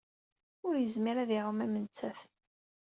[0.67, 2.19] Ur yezmir ad iɛum am nettat.